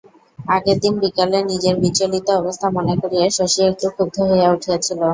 [0.47, 4.99] আগের দিন বিকালে নিজের বিচলিত অবস্থা মনে করিয়া শশী একটু ক্ষুব্ধ হইয়া উঠিয়াছিল।